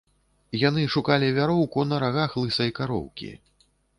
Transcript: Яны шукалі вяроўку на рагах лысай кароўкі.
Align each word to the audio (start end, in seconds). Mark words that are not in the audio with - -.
Яны 0.67 0.85
шукалі 0.93 1.27
вяроўку 1.37 1.85
на 1.91 2.01
рагах 2.05 2.31
лысай 2.41 2.73
кароўкі. 2.79 3.29